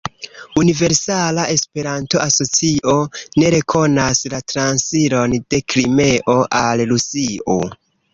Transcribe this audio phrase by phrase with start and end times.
[0.59, 2.95] Universala Esperanto-Asocio
[3.41, 7.59] ne rekonas la transiron de Krimeo al Rusio.